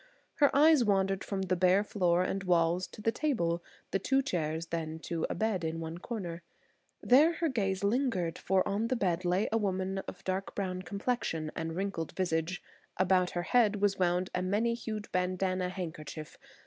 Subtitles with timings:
[0.37, 3.61] Her eyes wandered from the bare floor and walls to the table,
[3.91, 6.41] the two chairs, and then to a bed in one corner.
[7.03, 11.51] There her gaze lingered, for on the bed lay a woman of dark brown complexion
[11.55, 12.63] and wrinkled visage;
[12.97, 16.35] about her head was wound a many hued bandanna handkerchief.